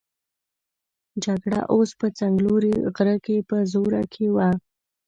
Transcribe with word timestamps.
جګړه 1.23 1.59
اوس 1.73 1.89
په 1.99 2.07
څنګلوري 2.19 2.73
غره 2.95 3.17
کې 3.25 3.37
په 3.49 3.57
زور 3.71 3.91
کې 4.13 4.25
وه. 4.35 4.49